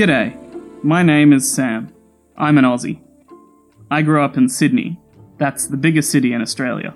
[0.00, 0.34] G'day,
[0.82, 1.92] my name is Sam.
[2.34, 3.02] I'm an Aussie.
[3.90, 4.98] I grew up in Sydney.
[5.36, 6.94] That's the biggest city in Australia.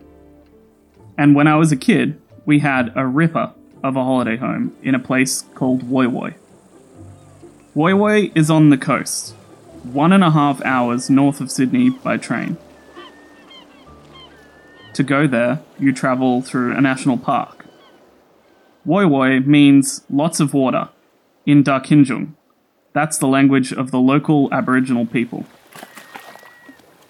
[1.19, 4.95] And when I was a kid, we had a ripper of a holiday home in
[4.95, 6.35] a place called Woy Woy.
[7.77, 9.35] Woy Woy is on the coast,
[9.83, 12.57] one and a half hours north of Sydney by train.
[14.95, 17.67] To go there, you travel through a national park.
[18.87, 20.89] Woy Woy means lots of water
[21.45, 22.33] in Darkinjung.
[22.95, 25.45] That's the language of the local Aboriginal people.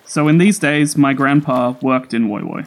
[0.07, 2.67] So in these days, my grandpa worked in Woy Woy.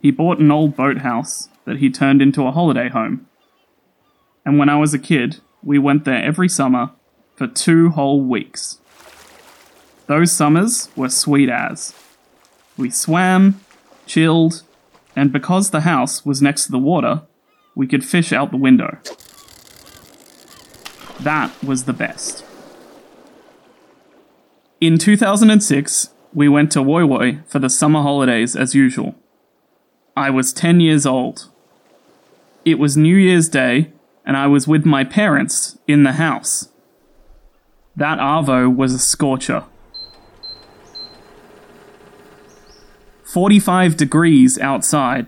[0.00, 3.26] He bought an old boathouse that he turned into a holiday home.
[4.44, 6.90] And when I was a kid, we went there every summer
[7.34, 8.80] for two whole weeks.
[10.06, 11.94] Those summers were sweet as.
[12.76, 13.60] We swam,
[14.06, 14.62] chilled,
[15.16, 17.22] and because the house was next to the water,
[17.74, 18.98] we could fish out the window.
[21.26, 22.44] That was the best.
[24.80, 29.16] In 2006, we went to Woy Woy for the summer holidays as usual.
[30.16, 31.50] I was 10 years old.
[32.64, 33.90] It was New Year's Day,
[34.24, 36.68] and I was with my parents in the house.
[37.96, 39.64] That Arvo was a scorcher.
[43.24, 45.26] 45 degrees outside.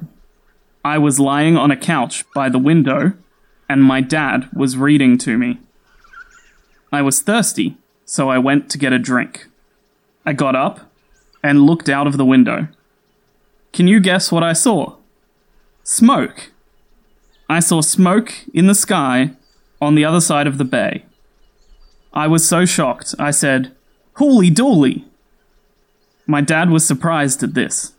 [0.84, 3.14] I was lying on a couch by the window,
[3.68, 5.58] and my dad was reading to me.
[6.90, 9.46] I was thirsty, so I went to get a drink.
[10.24, 10.90] I got up
[11.42, 12.68] and looked out of the window.
[13.72, 14.96] Can you guess what I saw?
[15.84, 16.50] Smoke.
[17.48, 19.32] I saw smoke in the sky
[19.80, 21.04] on the other side of the bay.
[22.12, 23.72] I was so shocked, I said,
[24.14, 25.04] Holy dooly!
[26.26, 27.92] My dad was surprised at this.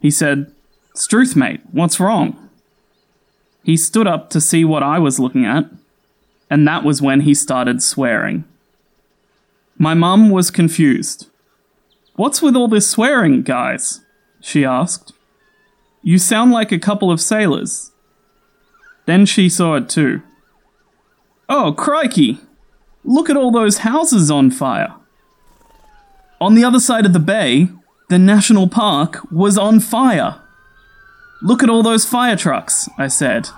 [0.00, 0.52] He said,
[0.94, 2.50] Struth, mate, what's wrong?
[3.64, 5.64] He stood up to see what I was looking at,
[6.54, 8.44] and that was when he started swearing.
[9.76, 11.28] My mum was confused.
[12.14, 14.02] What's with all this swearing, guys?
[14.40, 15.12] she asked.
[16.00, 17.90] You sound like a couple of sailors.
[19.04, 20.22] Then she saw it too.
[21.48, 22.38] Oh, crikey!
[23.02, 24.94] Look at all those houses on fire.
[26.40, 27.66] On the other side of the bay,
[28.10, 30.40] the national park was on fire.
[31.42, 33.48] Look at all those fire trucks, I said.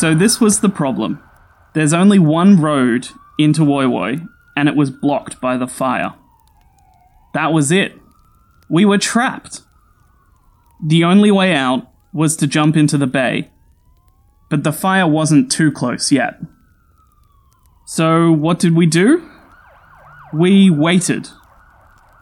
[0.00, 1.22] So, this was the problem.
[1.74, 6.14] There's only one road into Woy Woy, and it was blocked by the fire.
[7.34, 7.98] That was it.
[8.70, 9.60] We were trapped.
[10.82, 13.50] The only way out was to jump into the bay,
[14.48, 16.40] but the fire wasn't too close yet.
[17.84, 19.28] So, what did we do?
[20.32, 21.28] We waited,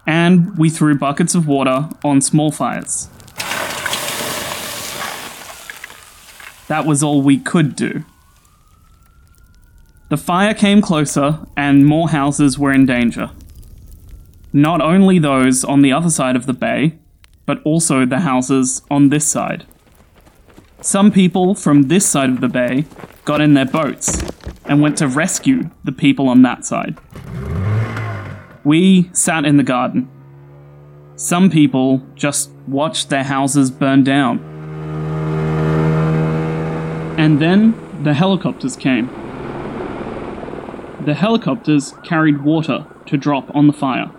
[0.04, 3.08] and we threw buckets of water on small fires.
[6.68, 8.04] That was all we could do.
[10.10, 13.30] The fire came closer, and more houses were in danger.
[14.52, 16.98] Not only those on the other side of the bay,
[17.44, 19.66] but also the houses on this side.
[20.80, 22.84] Some people from this side of the bay
[23.24, 24.22] got in their boats
[24.64, 26.96] and went to rescue the people on that side.
[28.64, 30.08] We sat in the garden.
[31.16, 34.47] Some people just watched their houses burn down.
[37.18, 37.74] And then
[38.04, 39.08] the helicopters came.
[41.04, 44.10] The helicopters carried water to drop on the fire.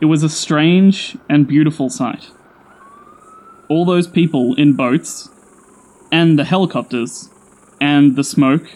[0.00, 2.30] It was a strange and beautiful sight.
[3.68, 5.28] All those people in boats,
[6.12, 7.28] and the helicopters,
[7.80, 8.68] and the smoke,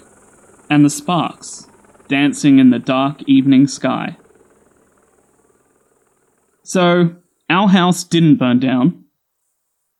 [0.68, 1.68] and the sparks
[2.08, 4.16] dancing in the dark evening sky.
[6.64, 7.14] So,
[7.48, 9.05] our house didn't burn down,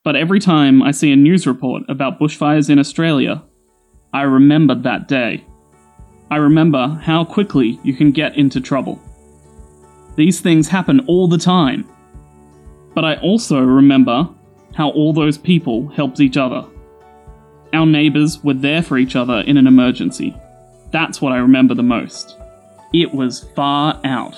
[0.06, 3.43] but every time I see a news report about bushfires in Australia,
[4.14, 5.44] I remember that day.
[6.31, 9.03] I remember how quickly you can get into trouble.
[10.14, 11.88] These things happen all the time.
[12.94, 14.29] But I also remember
[14.76, 16.64] how all those people helped each other.
[17.73, 20.37] Our neighbours were there for each other in an emergency.
[20.93, 22.38] That's what I remember the most.
[22.94, 24.37] It was far out.